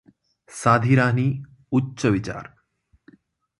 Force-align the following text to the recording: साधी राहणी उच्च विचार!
साधी 0.49 0.95
राहणी 0.95 1.43
उच्च 1.71 2.05
विचार! 2.05 2.47